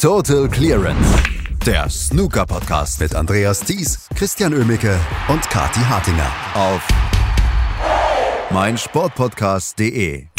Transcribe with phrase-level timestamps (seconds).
[0.00, 1.22] Total Clearance.
[1.66, 6.88] Der Snooker Podcast mit Andreas Thies, Christian Ömicke und Kati Hartinger auf
[8.50, 10.29] meinsportpodcast.de.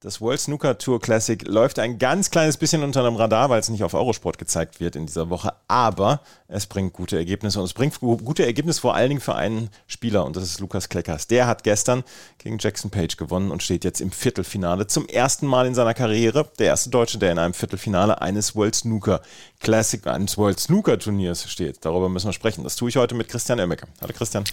[0.00, 3.68] Das World Snooker Tour Classic läuft ein ganz kleines bisschen unter dem Radar, weil es
[3.68, 5.54] nicht auf Eurosport gezeigt wird in dieser Woche.
[5.66, 9.70] Aber es bringt gute Ergebnisse und es bringt gute Ergebnisse vor allen Dingen für einen
[9.88, 11.26] Spieler und das ist Lukas Kleckers.
[11.26, 12.04] Der hat gestern
[12.38, 16.48] gegen Jackson Page gewonnen und steht jetzt im Viertelfinale zum ersten Mal in seiner Karriere.
[16.60, 19.20] Der erste Deutsche, der in einem Viertelfinale eines World Snooker
[19.58, 21.84] Classic, eines World Snooker Turniers steht.
[21.84, 22.62] Darüber müssen wir sprechen.
[22.62, 23.88] Das tue ich heute mit Christian Emmecke.
[24.00, 24.44] Hallo Christian.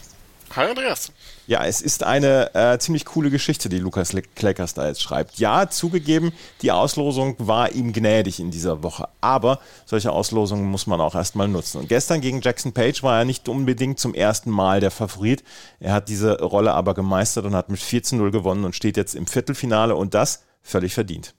[0.56, 1.12] Hi Andreas.
[1.48, 5.38] Ja, es ist eine äh, ziemlich coole Geschichte, die Lukas Kleckers da jetzt schreibt.
[5.38, 6.32] Ja, zugegeben,
[6.62, 11.48] die Auslosung war ihm gnädig in dieser Woche, aber solche Auslosungen muss man auch erstmal
[11.48, 11.80] nutzen.
[11.82, 15.44] Und gestern gegen Jackson Page war er nicht unbedingt zum ersten Mal der Favorit.
[15.80, 19.28] Er hat diese Rolle aber gemeistert und hat mit 14-0 gewonnen und steht jetzt im
[19.28, 21.34] Viertelfinale und das völlig verdient.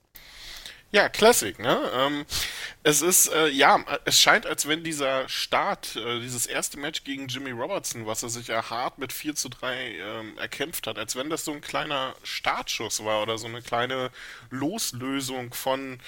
[0.96, 1.90] Ja, Classic, ne?
[1.92, 2.24] Ähm,
[2.82, 7.28] es ist, äh, ja, es scheint, als wenn dieser Start, äh, dieses erste Match gegen
[7.28, 11.14] Jimmy Robertson, was er sich ja hart mit 4 zu 3 ähm, erkämpft hat, als
[11.14, 14.10] wenn das so ein kleiner Startschuss war oder so eine kleine
[14.48, 16.00] Loslösung von,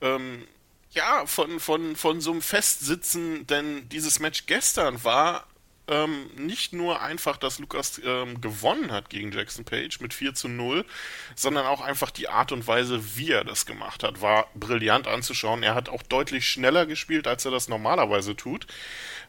[0.00, 0.46] ähm,
[0.92, 5.44] ja, von, von, von so einem Festsitzen, denn dieses Match gestern war
[5.88, 10.48] ähm, nicht nur einfach, dass Lukas ähm, gewonnen hat gegen Jackson Page mit 4 zu
[10.48, 10.84] 0,
[11.34, 15.62] sondern auch einfach die Art und Weise, wie er das gemacht hat, war brillant anzuschauen.
[15.62, 18.66] Er hat auch deutlich schneller gespielt, als er das normalerweise tut.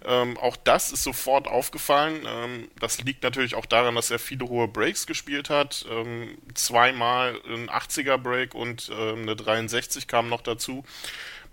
[0.06, 2.26] Ähm, auch das ist sofort aufgefallen.
[2.28, 5.86] Ähm, das liegt natürlich auch daran, dass er viele hohe Breaks gespielt hat.
[5.90, 10.84] Ähm, zweimal ein 80er Break und ähm, eine 63 kam noch dazu.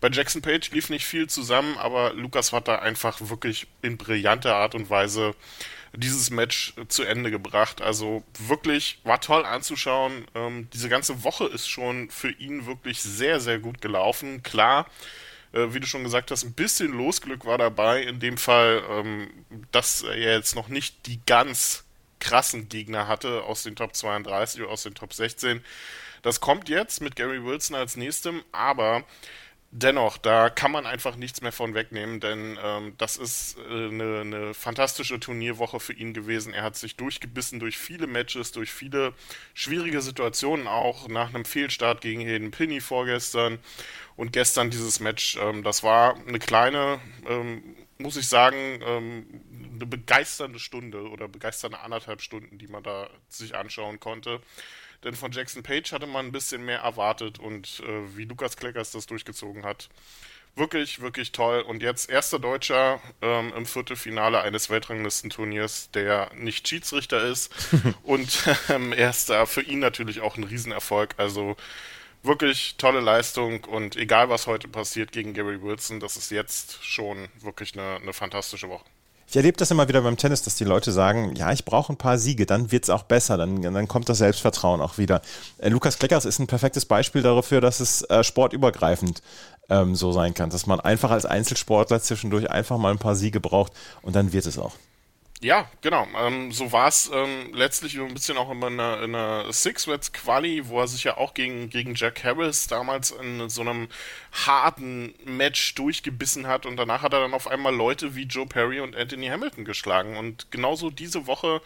[0.05, 4.55] Bei Jackson Page lief nicht viel zusammen, aber Lukas hat da einfach wirklich in brillanter
[4.55, 5.34] Art und Weise
[5.94, 7.80] dieses Match zu Ende gebracht.
[7.80, 10.27] Also wirklich war toll anzuschauen.
[10.34, 14.42] Ähm, diese ganze Woche ist schon für ihn wirklich sehr, sehr gut gelaufen.
[14.42, 14.91] Klar,
[15.55, 18.02] äh, wie du schon gesagt hast, ein bisschen Losglück war dabei.
[18.02, 19.30] In dem Fall, ähm,
[19.72, 21.84] dass er jetzt noch nicht die ganz
[22.20, 25.65] krassen Gegner hatte aus den Top 32 oder aus den Top 16.
[26.21, 29.04] Das kommt jetzt mit Gary Wilson als nächstem, aber
[29.74, 34.20] dennoch, da kann man einfach nichts mehr von wegnehmen, denn ähm, das ist äh, eine,
[34.20, 36.54] eine, fantastische Turnierwoche für ihn gewesen.
[36.54, 39.12] Er hat sich durchgebissen durch viele Matches, durch viele
[39.52, 43.58] schwierige Situationen auch, nach einem Fehlstart gegen Hayden Pinney vorgestern
[44.14, 45.36] und gestern dieses Match.
[45.40, 49.26] Ähm, das war eine kleine, ähm, muss ich sagen, ähm,
[49.74, 54.41] eine begeisternde Stunde oder begeisternde anderthalb Stunden, die man da sich anschauen konnte.
[55.04, 58.91] Denn von Jackson Page hatte man ein bisschen mehr erwartet und äh, wie Lukas Kleckers
[58.91, 59.88] das durchgezogen hat.
[60.56, 61.60] Wirklich, wirklich toll.
[61.60, 67.53] Und jetzt erster Deutscher ähm, im Viertelfinale eines Weltranglistenturniers, der nicht Schiedsrichter ist.
[68.03, 71.15] und ähm, erster für ihn natürlich auch ein Riesenerfolg.
[71.19, 71.56] Also
[72.22, 77.28] wirklich tolle Leistung und egal was heute passiert gegen Gary Wilson, das ist jetzt schon
[77.41, 78.84] wirklich eine, eine fantastische Woche.
[79.26, 81.96] Ich erlebe das immer wieder beim Tennis, dass die Leute sagen, ja, ich brauche ein
[81.96, 85.22] paar Siege, dann wird es auch besser, dann, dann kommt das Selbstvertrauen auch wieder.
[85.58, 89.22] Äh, Lukas Kleckers ist ein perfektes Beispiel dafür, dass es äh, sportübergreifend
[89.70, 93.40] ähm, so sein kann, dass man einfach als Einzelsportler zwischendurch einfach mal ein paar Siege
[93.40, 94.74] braucht und dann wird es auch.
[95.44, 96.06] Ja, genau.
[96.16, 100.81] Ähm, so war es ähm, letztlich ein bisschen auch in einer, in einer Six-Wets-Quali, wo
[100.81, 103.88] er sich ja auch gegen, gegen Jack Harris damals in so einem
[104.33, 108.81] harten Match durchgebissen hat und danach hat er dann auf einmal Leute wie Joe Perry
[108.81, 110.16] und Anthony Hamilton geschlagen.
[110.16, 111.60] Und genauso diese Woche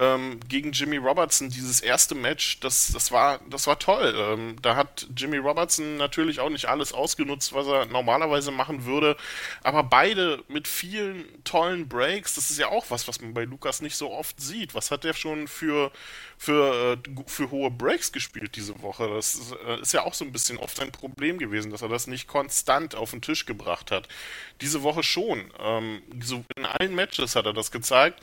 [0.00, 4.14] ähm, gegen Jimmy Robertson, dieses erste Match, das, das, war, das war toll.
[4.16, 9.16] Ähm, da hat Jimmy Robertson natürlich auch nicht alles ausgenutzt, was er normalerweise machen würde,
[9.62, 13.82] aber beide mit vielen tollen Breaks, das ist ja auch was, was man bei Lukas
[13.82, 14.74] nicht so oft sieht.
[14.74, 15.92] Was hat der schon für,
[16.38, 19.06] für, äh, für hohe Breaks gespielt diese Woche?
[19.06, 21.88] Das ist, äh, ist ja auch so ein bisschen oft ein Problem gewesen, dass er
[21.88, 24.08] das nicht konstant auf den Tisch gebracht hat.
[24.62, 25.52] Diese Woche schon.
[25.58, 28.22] Ähm, so in allen Matches hat er das gezeigt.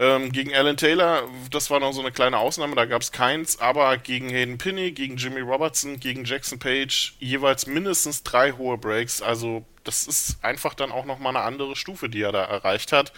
[0.00, 3.60] Ähm, gegen Alan Taylor, das war noch so eine kleine Ausnahme, da gab es keins,
[3.60, 9.20] aber gegen Hayden Pinney, gegen Jimmy Robertson, gegen Jackson Page jeweils mindestens drei hohe Breaks.
[9.20, 13.12] Also das ist einfach dann auch nochmal eine andere Stufe, die er da erreicht hat.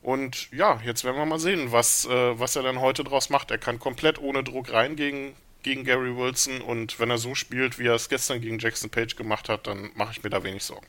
[0.00, 3.50] Und ja, jetzt werden wir mal sehen, was, äh, was er dann heute draus macht.
[3.50, 7.88] Er kann komplett ohne Druck reingehen gegen Gary Wilson und wenn er so spielt, wie
[7.88, 10.86] er es gestern gegen Jackson Page gemacht hat, dann mache ich mir da wenig Sorgen.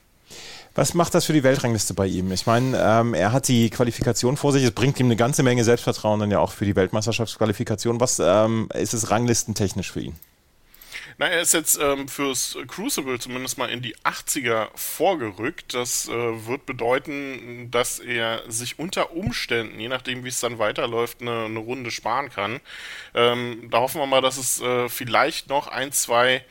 [0.76, 2.32] Was macht das für die Weltrangliste bei ihm?
[2.32, 5.64] Ich meine, ähm, er hat die Qualifikation vor sich, es bringt ihm eine ganze Menge
[5.64, 8.00] Selbstvertrauen dann ja auch für die Weltmeisterschaftsqualifikation.
[8.00, 10.16] Was ähm, ist es ranglistentechnisch für ihn?
[11.20, 15.74] Na, er ist jetzt ähm, fürs Crucible zumindest mal in die 80er vorgerückt.
[15.74, 21.22] Das äh, wird bedeuten, dass er sich unter Umständen, je nachdem wie es dann weiterläuft,
[21.22, 22.60] eine, eine Runde sparen kann.
[23.16, 26.46] Ähm, da hoffen wir mal, dass es äh, vielleicht noch ein, zwei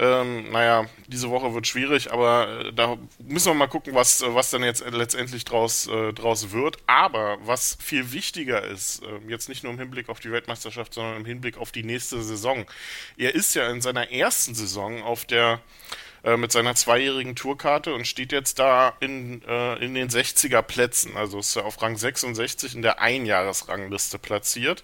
[0.00, 4.32] Ähm, naja, diese Woche wird schwierig, aber äh, da müssen wir mal gucken, was, äh,
[4.32, 6.76] was dann jetzt letztendlich draus, äh, draus wird.
[6.86, 11.16] Aber was viel wichtiger ist, äh, jetzt nicht nur im Hinblick auf die Weltmeisterschaft, sondern
[11.16, 12.64] im Hinblick auf die nächste Saison.
[13.16, 15.60] Er ist ja in seiner ersten Saison auf der
[16.24, 21.16] äh, mit seiner zweijährigen Tourkarte und steht jetzt da in, äh, in den 60er Plätzen.
[21.16, 24.82] Also ist er auf Rang 66 in der Einjahresrangliste platziert.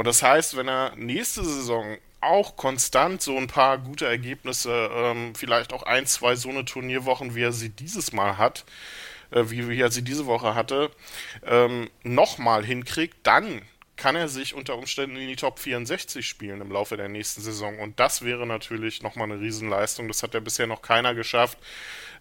[0.00, 5.34] Und das heißt, wenn er nächste Saison auch konstant so ein paar gute Ergebnisse, ähm,
[5.34, 8.64] vielleicht auch ein, zwei so eine Turnierwochen, wie er sie dieses Mal hat,
[9.30, 10.90] äh, wie, wie er sie diese Woche hatte,
[11.44, 13.60] ähm, nochmal hinkriegt, dann
[13.96, 17.78] kann er sich unter Umständen in die Top 64 spielen im Laufe der nächsten Saison.
[17.78, 20.08] Und das wäre natürlich nochmal eine Riesenleistung.
[20.08, 21.58] Das hat ja bisher noch keiner geschafft,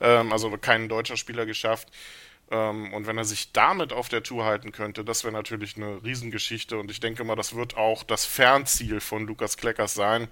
[0.02, 1.88] ähm, also kein deutscher Spieler geschafft.
[2.52, 6.04] Ähm, und wenn er sich damit auf der Tour halten könnte, das wäre natürlich eine
[6.04, 6.78] Riesengeschichte.
[6.78, 10.28] Und ich denke mal, das wird auch das Fernziel von Lukas Kleckers sein.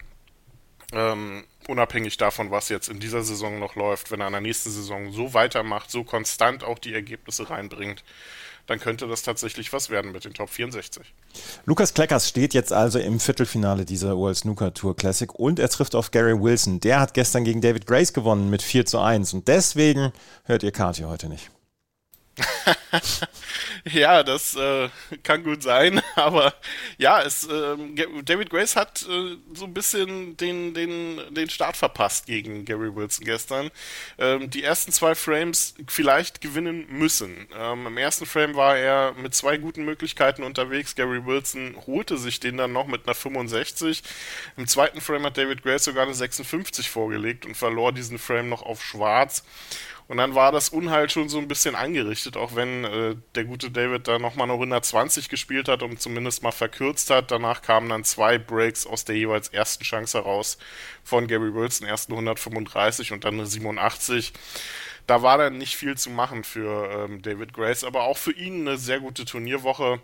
[0.94, 4.72] Ähm, unabhängig davon, was jetzt in dieser Saison noch läuft, wenn er in der nächsten
[4.72, 8.06] Saison so weitermacht, so konstant auch die Ergebnisse reinbringt,
[8.68, 11.14] dann könnte das tatsächlich was werden mit den Top 64.
[11.66, 15.94] Lukas Kleckers steht jetzt also im Viertelfinale dieser World Snooker Tour Classic und er trifft
[15.94, 16.80] auf Gary Wilson.
[16.80, 20.14] Der hat gestern gegen David Grace gewonnen mit 4 zu 1 und deswegen
[20.46, 21.50] hört ihr Kati heute nicht.
[23.92, 24.90] ja, das äh,
[25.24, 26.54] kann gut sein, aber
[26.98, 27.76] ja, es, äh,
[28.24, 33.26] David Grace hat äh, so ein bisschen den, den, den Start verpasst gegen Gary Wilson
[33.26, 33.72] gestern.
[34.18, 37.48] Ähm, die ersten zwei Frames vielleicht gewinnen müssen.
[37.58, 40.96] Ähm, Im ersten Frame war er mit zwei guten Möglichkeiten unterwegs.
[40.96, 44.04] Gary Wilson holte sich den dann noch mit einer 65.
[44.58, 48.62] Im zweiten Frame hat David Grace sogar eine 56 vorgelegt und verlor diesen Frame noch
[48.62, 49.44] auf Schwarz.
[50.08, 53.72] Und dann war das Unheil schon so ein bisschen angerichtet, auch wenn äh, der gute
[53.72, 57.30] David da nochmal eine 120 gespielt hat und zumindest mal verkürzt hat.
[57.32, 60.58] Danach kamen dann zwei Breaks aus der jeweils ersten Chance heraus
[61.04, 64.34] von Gary Wilson, ersten 135 und dann eine 87
[65.08, 68.68] da war dann nicht viel zu machen für ähm, David Grace, aber auch für ihn
[68.68, 70.02] eine sehr gute Turnierwoche.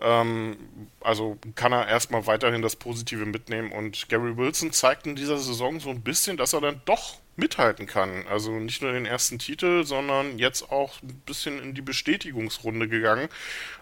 [0.00, 0.56] Ähm,
[1.00, 5.80] also kann er erstmal weiterhin das Positive mitnehmen und Gary Wilson zeigt in dieser Saison
[5.80, 8.26] so ein bisschen, dass er dann doch mithalten kann.
[8.28, 13.28] Also nicht nur den ersten Titel, sondern jetzt auch ein bisschen in die Bestätigungsrunde gegangen.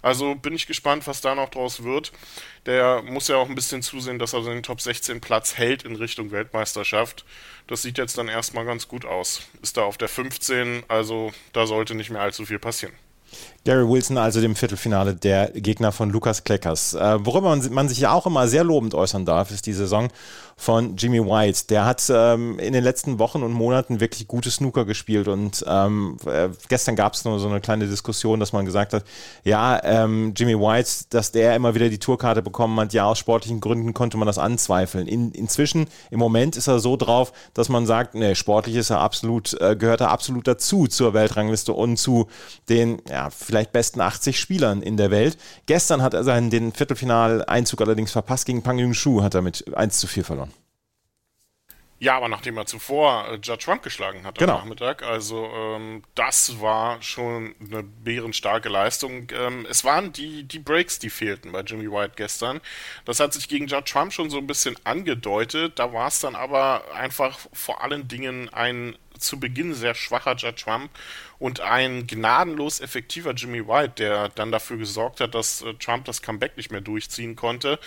[0.03, 2.13] Also bin ich gespannt, was da noch draus wird.
[2.67, 5.97] Der muss ja auch ein bisschen zusehen, dass er den Top 16 Platz hält in
[5.97, 7.25] Richtung Weltmeisterschaft.
[7.67, 9.43] Das sieht jetzt dann erstmal ganz gut aus.
[9.63, 12.95] Ist da auf der 15, also da sollte nicht mehr allzu viel passieren.
[13.65, 16.93] Gary Wilson, also dem Viertelfinale der Gegner von Lukas Kleckers.
[16.93, 20.09] Äh, worüber man, man, sich ja auch immer sehr lobend äußern darf, ist die Saison
[20.57, 21.65] von Jimmy White.
[21.71, 26.17] Der hat ähm, in den letzten Wochen und Monaten wirklich gute Snooker gespielt und ähm,
[26.27, 29.05] äh, gestern gab es nur so eine kleine Diskussion, dass man gesagt hat,
[29.45, 33.61] ja, ähm, Jimmy White, dass der immer wieder die Tourkarte bekommen hat, ja, aus sportlichen
[33.61, 35.09] Gründen konnte man das anzweifeln.
[35.09, 39.01] In, inzwischen, im Moment ist er so drauf, dass man sagt, nee, sportlich ist er
[39.01, 42.29] absolut, äh, gehört er absolut dazu zur Weltrangliste und zu
[42.69, 45.39] den, ja, vielleicht besten 80 Spielern in der Welt.
[45.67, 48.47] Gestern hat er seinen den Viertelfinaleinzug allerdings verpasst.
[48.47, 50.53] Gegen Pang Yung Shu hat er mit 1 zu 4 verloren.
[52.05, 54.55] Ja, aber nachdem er zuvor äh, Judge Trump geschlagen hat genau.
[54.55, 59.29] am Nachmittag, also ähm, das war schon eine bärenstarke Leistung.
[59.33, 62.61] Ähm, es waren die, die Breaks, die fehlten bei Jimmy White gestern.
[63.07, 65.79] Das hat sich gegen Judge Trump schon so ein bisschen angedeutet.
[65.79, 70.65] Da war es dann aber einfach vor allen Dingen ein zu Beginn sehr schwacher Judge
[70.65, 70.91] Trump
[71.39, 76.23] und ein gnadenlos effektiver Jimmy White, der dann dafür gesorgt hat, dass äh, Trump das
[76.23, 77.79] Comeback nicht mehr durchziehen konnte.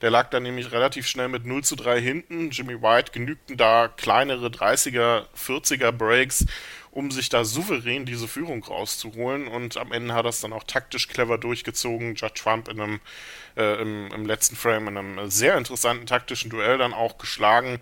[0.00, 2.50] Der lag dann nämlich relativ schnell mit 0 zu 3 hinten.
[2.50, 6.46] Jimmy White genügten da kleinere 30er, 40er Breaks
[6.94, 9.48] um sich da souverän diese Führung rauszuholen.
[9.48, 12.14] Und am Ende hat er es dann auch taktisch clever durchgezogen.
[12.14, 13.00] Judge Trump in einem,
[13.56, 17.80] äh, im, im, letzten Frame in einem sehr interessanten taktischen Duell dann auch geschlagen.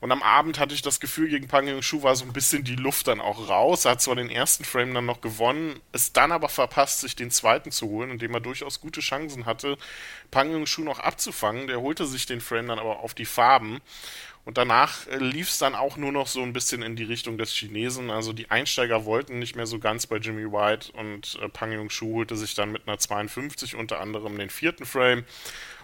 [0.00, 2.76] Und am Abend hatte ich das Gefühl, gegen Pang Yung-Shu war so ein bisschen die
[2.76, 3.84] Luft dann auch raus.
[3.86, 7.30] Er hat zwar den ersten Frame dann noch gewonnen, ist dann aber verpasst, sich den
[7.30, 9.78] zweiten zu holen, indem er durchaus gute Chancen hatte,
[10.30, 11.66] Pang Yung-Shu noch abzufangen.
[11.66, 13.80] Der holte sich den Frame dann aber auf die Farben.
[14.44, 17.38] Und danach äh, lief es dann auch nur noch so ein bisschen in die Richtung
[17.38, 18.10] des Chinesen.
[18.10, 22.14] Also die Einsteiger wollten nicht mehr so ganz bei Jimmy White und äh, Pang Yung-Shu
[22.14, 25.24] holte sich dann mit einer 52 unter anderem den vierten Frame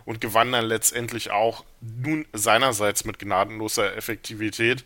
[0.07, 4.85] und gewann dann letztendlich auch nun seinerseits mit gnadenloser Effektivität.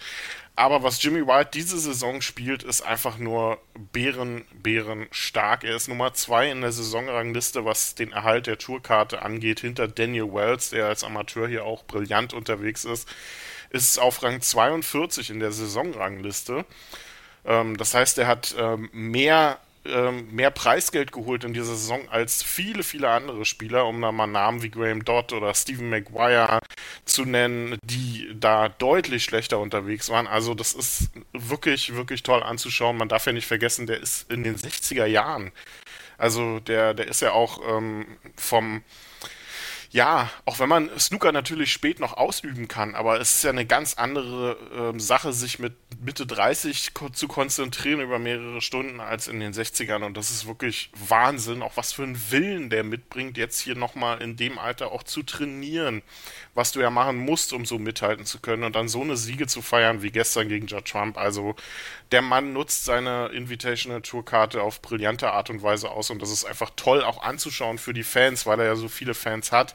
[0.57, 3.59] Aber was Jimmy White diese Saison spielt, ist einfach nur
[3.93, 5.63] bären, bären stark.
[5.65, 10.35] Er ist Nummer zwei in der Saisonrangliste, was den Erhalt der Tourkarte angeht, hinter Daniel
[10.35, 13.09] Wells, der als Amateur hier auch brillant unterwegs ist,
[13.71, 16.65] ist auf Rang 42 in der Saisonrangliste.
[17.45, 22.83] Ähm, das heißt, er hat ähm, mehr mehr Preisgeld geholt in dieser Saison als viele,
[22.83, 26.61] viele andere Spieler, um da mal Namen wie Graham Dodd oder Stephen Maguire
[27.07, 30.27] zu nennen, die da deutlich schlechter unterwegs waren.
[30.27, 32.99] Also das ist wirklich, wirklich toll anzuschauen.
[32.99, 35.51] Man darf ja nicht vergessen, der ist in den 60er Jahren.
[36.19, 38.07] Also der, der ist ja auch ähm,
[38.37, 38.83] vom
[39.93, 43.67] ja, auch wenn man Snooker natürlich spät noch ausüben kann, aber es ist ja eine
[43.67, 49.27] ganz andere äh, Sache, sich mit Mitte 30 ko zu konzentrieren über mehrere Stunden als
[49.27, 50.05] in den 60ern.
[50.05, 54.23] Und das ist wirklich Wahnsinn, auch was für einen Willen der mitbringt, jetzt hier nochmal
[54.23, 56.03] in dem Alter auch zu trainieren,
[56.55, 59.49] was du ja machen musst, um so mithalten zu können und dann so eine Siege
[59.49, 61.19] zu feiern wie gestern gegen Judd Trump.
[61.19, 61.57] Also
[62.13, 66.45] der Mann nutzt seine Invitational Tour-Karte auf brillante Art und Weise aus und das ist
[66.45, 69.75] einfach toll auch anzuschauen für die Fans, weil er ja so viele Fans hat.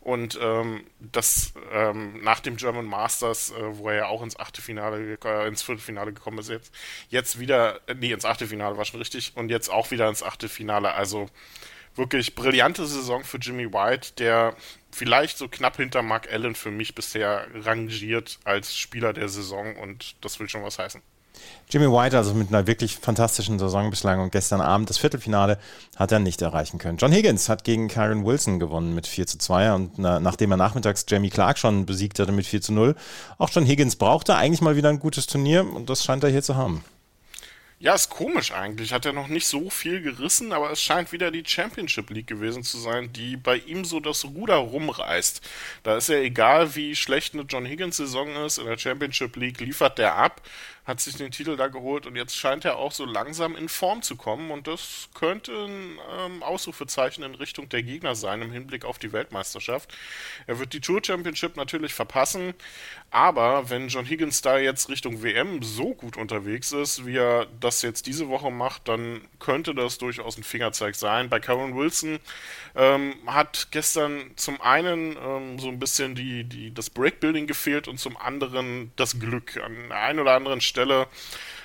[0.00, 5.18] Und ähm, das ähm, nach dem German Masters, äh, wo er ja auch ins Achtelfinale,
[5.22, 6.72] äh, ins Viertelfinale gekommen ist, jetzt,
[7.08, 10.94] jetzt wieder, äh, nee, ins Achtelfinale war schon richtig, und jetzt auch wieder ins Achtelfinale.
[10.94, 11.28] Also
[11.96, 14.56] wirklich brillante Saison für Jimmy White, der
[14.92, 20.16] vielleicht so knapp hinter Mark Allen für mich bisher rangiert als Spieler der Saison und
[20.24, 21.02] das will schon was heißen.
[21.70, 25.58] Jimmy White also mit einer wirklich fantastischen Saison bislang und gestern Abend das Viertelfinale
[25.96, 26.98] hat er nicht erreichen können.
[26.98, 30.56] John Higgins hat gegen Karen Wilson gewonnen mit 4 zu 2 und na, nachdem er
[30.56, 32.94] nachmittags Jamie Clark schon besiegt hatte mit 4 zu 0,
[33.38, 36.42] auch John Higgins brauchte eigentlich mal wieder ein gutes Turnier und das scheint er hier
[36.42, 36.84] zu haben.
[37.80, 38.92] Ja, ist komisch eigentlich.
[38.92, 42.64] Hat er noch nicht so viel gerissen, aber es scheint wieder die Championship League gewesen
[42.64, 45.40] zu sein, die bei ihm so das Ruder rumreißt.
[45.84, 49.60] Da ist ja egal, wie schlecht eine John Higgins Saison ist, in der Championship League
[49.60, 50.42] liefert der ab
[50.88, 54.00] hat sich den Titel da geholt und jetzt scheint er auch so langsam in Form
[54.00, 58.86] zu kommen und das könnte ein ähm, Ausrufezeichen in Richtung der Gegner sein im Hinblick
[58.86, 59.94] auf die Weltmeisterschaft.
[60.46, 62.54] Er wird die Tour Championship natürlich verpassen,
[63.10, 67.67] aber wenn John Higgins da jetzt Richtung WM so gut unterwegs ist, wie er das
[67.82, 71.28] jetzt diese Woche macht, dann könnte das durchaus ein Fingerzeig sein.
[71.28, 72.18] Bei Karen Wilson
[72.74, 77.98] ähm, hat gestern zum einen ähm, so ein bisschen die, die, das Breakbuilding gefehlt und
[77.98, 79.56] zum anderen das Glück.
[79.56, 81.06] An der einen oder anderen Stelle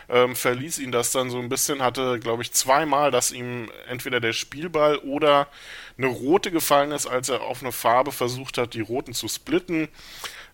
[0.10, 4.20] ähm, verließ ihn das dann so ein bisschen, hatte, glaube ich, zweimal, dass ihm entweder
[4.20, 5.48] der Spielball oder
[5.98, 9.88] eine rote gefallen ist, als er auf eine Farbe versucht hat, die roten zu splitten.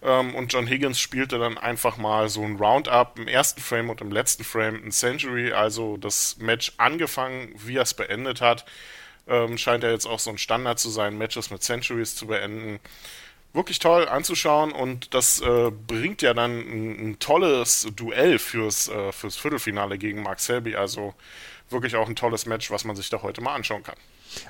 [0.01, 4.01] Ähm, und John Higgins spielte dann einfach mal so ein Roundup im ersten Frame und
[4.01, 8.65] im letzten Frame ein Century, also das Match angefangen, wie er es beendet hat.
[9.27, 12.79] Ähm, scheint ja jetzt auch so ein Standard zu sein, Matches mit Centuries zu beenden.
[13.51, 19.11] Wirklich toll anzuschauen und das äh, bringt ja dann ein, ein tolles Duell fürs, äh,
[19.11, 20.75] fürs Viertelfinale gegen Mark Selby.
[20.75, 21.15] Also
[21.69, 23.95] wirklich auch ein tolles Match, was man sich da heute mal anschauen kann.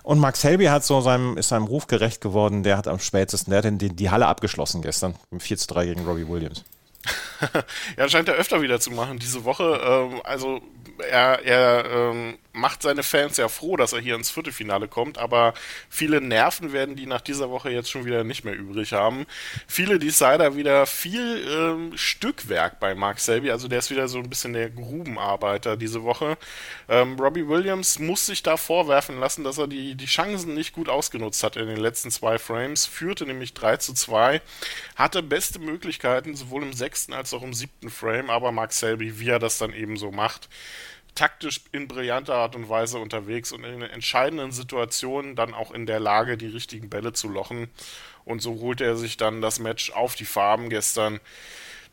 [0.03, 2.63] Und Max Selby hat so seinem, ist seinem Ruf gerecht geworden.
[2.63, 5.15] Der hat am spätesten, der hat die, die Halle abgeschlossen gestern.
[5.38, 6.65] 4 zu 3 gegen Robbie Williams.
[7.98, 9.79] ja, scheint er öfter wieder zu machen diese Woche.
[9.82, 10.62] Ähm, also
[11.10, 15.54] er, er ähm, macht seine Fans ja froh, dass er hier ins Viertelfinale kommt, aber
[15.89, 19.25] viele Nerven werden die nach dieser Woche jetzt schon wieder nicht mehr übrig haben.
[19.68, 24.30] Viele Decider wieder viel ähm, Stückwerk bei Mark Selby, also der ist wieder so ein
[24.30, 26.38] bisschen der Grubenarbeiter diese Woche.
[26.88, 30.89] Ähm, Robbie Williams muss sich da vorwerfen lassen, dass er die, die Chancen nicht gut
[30.89, 34.42] ausgenutzt hat in den letzten zwei Frames, führte nämlich 3 zu 2,
[34.96, 39.30] hatte beste Möglichkeiten sowohl im sechsten als auch im siebten Frame, aber Mark Selby, wie
[39.30, 40.50] er das dann eben so macht,
[41.16, 46.00] taktisch in brillanter Art und Weise unterwegs und in entscheidenden Situationen dann auch in der
[46.00, 47.70] Lage, die richtigen Bälle zu lochen.
[48.25, 51.20] Und so holte er sich dann das Match auf die Farben gestern.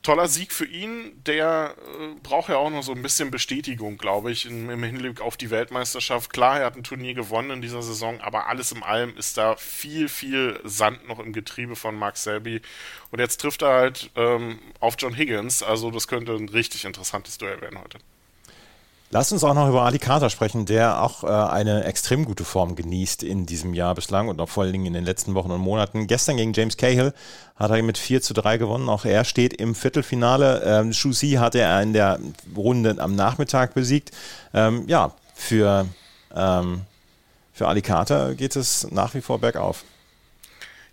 [0.02, 4.30] Toller Sieg für ihn, der äh, braucht ja auch noch so ein bisschen Bestätigung, glaube
[4.30, 6.32] ich, im, im Hinblick auf die Weltmeisterschaft.
[6.32, 9.56] Klar, er hat ein Turnier gewonnen in dieser Saison, aber alles in allem ist da
[9.56, 12.60] viel, viel Sand noch im Getriebe von Mark Selby.
[13.10, 17.38] Und jetzt trifft er halt ähm, auf John Higgins, also das könnte ein richtig interessantes
[17.38, 17.98] Duell werden heute.
[19.10, 22.74] Lass uns auch noch über Ali Carter sprechen, der auch äh, eine extrem gute Form
[22.74, 25.60] genießt in diesem Jahr bislang und auch vor allen Dingen in den letzten Wochen und
[25.60, 26.08] Monaten.
[26.08, 27.12] Gestern gegen James Cahill
[27.54, 28.88] hat er mit 4 zu 3 gewonnen.
[28.88, 30.62] Auch er steht im Viertelfinale.
[30.64, 32.18] Ähm, Shusi hatte er in der
[32.56, 34.10] Runde am Nachmittag besiegt.
[34.52, 35.86] Ähm, ja, für,
[36.34, 36.82] ähm,
[37.52, 39.84] für Ali Carter geht es nach wie vor bergauf.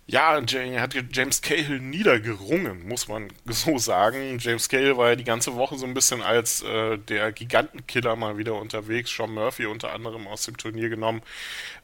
[0.06, 4.38] Ja, er hat James Cahill niedergerungen, muss man so sagen.
[4.38, 8.36] James Cahill war ja die ganze Woche so ein bisschen als äh, der Gigantenkiller mal
[8.36, 9.10] wieder unterwegs.
[9.10, 11.22] Sean Murphy unter anderem aus dem Turnier genommen.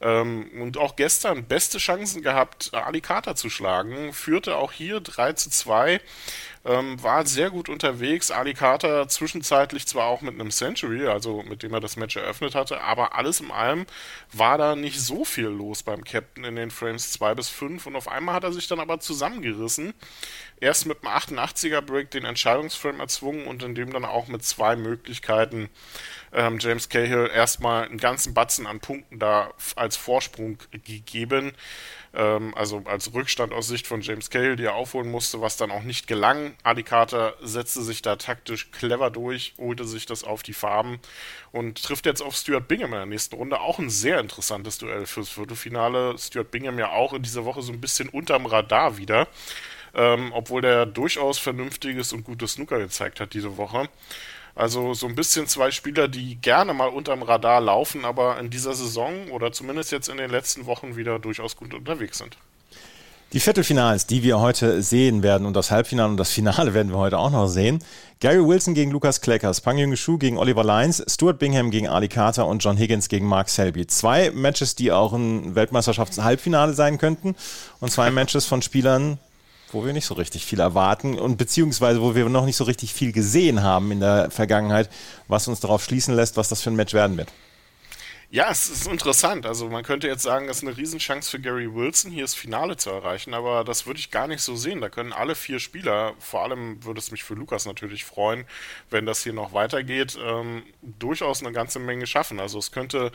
[0.01, 4.13] Ähm, und auch gestern beste Chancen gehabt, Ali Carter zu schlagen.
[4.13, 5.99] Führte auch hier 3 zu 2.
[6.63, 8.29] ähm, war sehr gut unterwegs.
[8.29, 12.53] Ali Carter zwischenzeitlich zwar auch mit einem Century, also mit dem er das Match eröffnet
[12.53, 13.85] hatte, aber alles in allem
[14.31, 17.95] war da nicht so viel los beim Captain in den Frames 2 bis 5 und
[17.95, 19.93] auf einmal hat er sich dann aber zusammengerissen.
[20.59, 24.75] Erst mit einem 88er Break den Entscheidungsframe erzwungen und in dem dann auch mit zwei
[24.75, 25.69] Möglichkeiten
[26.33, 31.53] ähm, James Cahill erstmal einen ganzen Batzen an Punkten da als Vorsprung gegeben
[32.13, 35.71] ähm, also als Rückstand aus Sicht von James Cahill, die er aufholen musste, was dann
[35.71, 36.55] auch nicht gelang.
[36.63, 40.99] Adi Carter setzte sich da taktisch clever durch, holte sich das auf die Farben
[41.51, 43.61] und trifft jetzt auf Stuart Bingham in der nächsten Runde.
[43.61, 46.17] Auch ein sehr interessantes Duell fürs Viertelfinale.
[46.17, 49.27] Stuart Bingham ja auch in dieser Woche so ein bisschen unterm Radar wieder.
[49.93, 53.89] Ähm, obwohl der durchaus vernünftiges und gutes Snooker gezeigt hat diese Woche.
[54.55, 58.73] Also so ein bisschen zwei Spieler, die gerne mal unterm Radar laufen, aber in dieser
[58.73, 62.37] Saison oder zumindest jetzt in den letzten Wochen wieder durchaus gut unterwegs sind.
[63.33, 66.97] Die Viertelfinals, die wir heute sehen werden und das Halbfinale und das Finale werden wir
[66.97, 67.81] heute auch noch sehen.
[68.19, 72.09] Gary Wilson gegen Lukas Kleckers, Pang Jung Shu gegen Oliver Lyons, Stuart Bingham gegen Ali
[72.09, 73.87] Carter und John Higgins gegen Mark Selby.
[73.87, 77.35] Zwei Matches, die auch ein Weltmeisterschafts-Halbfinale sein könnten
[77.79, 79.17] und zwei Matches von Spielern,
[79.73, 82.93] wo wir nicht so richtig viel erwarten und beziehungsweise wo wir noch nicht so richtig
[82.93, 84.89] viel gesehen haben in der Vergangenheit,
[85.27, 87.29] was uns darauf schließen lässt, was das für ein Match werden wird.
[88.33, 89.45] Ja, es ist interessant.
[89.45, 92.77] Also man könnte jetzt sagen, das ist eine Riesenchance für Gary Wilson, hier das Finale
[92.77, 94.79] zu erreichen, aber das würde ich gar nicht so sehen.
[94.79, 98.45] Da können alle vier Spieler, vor allem würde es mich für Lukas natürlich freuen,
[98.89, 102.39] wenn das hier noch weitergeht, ähm, durchaus eine ganze Menge schaffen.
[102.39, 103.11] Also es könnte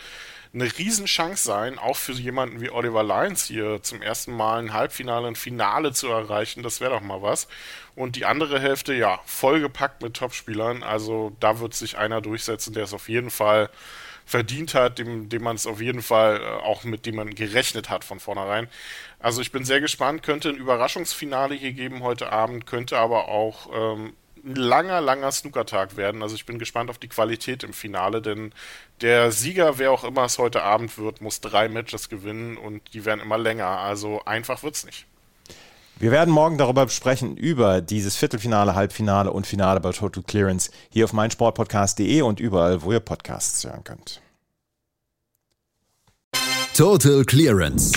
[0.52, 5.28] eine Riesenchance sein, auch für jemanden wie Oliver Lyons hier zum ersten Mal ein Halbfinale,
[5.28, 6.62] ein Finale zu erreichen.
[6.62, 7.48] Das wäre doch mal was.
[7.94, 10.82] Und die andere Hälfte, ja, vollgepackt mit Topspielern.
[10.82, 13.70] Also da wird sich einer durchsetzen, der es auf jeden Fall
[14.26, 17.88] verdient hat, dem, dem man es auf jeden Fall äh, auch mit dem man gerechnet
[17.88, 18.68] hat von vornherein.
[19.20, 23.70] Also ich bin sehr gespannt, könnte ein Überraschungsfinale hier geben heute Abend, könnte aber auch
[23.72, 24.14] ähm,
[24.44, 26.22] ein langer, langer Snookertag werden.
[26.22, 28.52] Also ich bin gespannt auf die Qualität im Finale, denn
[29.00, 33.04] der Sieger, wer auch immer es heute Abend wird, muss drei Matches gewinnen und die
[33.04, 33.66] werden immer länger.
[33.66, 35.06] Also einfach wird's nicht.
[35.98, 41.06] Wir werden morgen darüber sprechen, über dieses Viertelfinale, Halbfinale und Finale bei Total Clearance hier
[41.06, 44.20] auf meinsportpodcast.de und überall, wo ihr Podcasts hören könnt.
[46.76, 47.92] Total Clearance,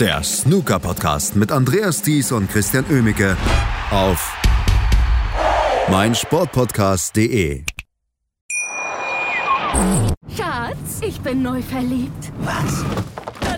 [0.00, 3.36] der Snooker-Podcast mit Andreas Thies und Christian Oemicke
[3.92, 4.36] auf
[5.88, 7.62] meinsportpodcast.de.
[10.36, 12.32] Schatz, ich bin neu verliebt.
[12.40, 12.84] Was?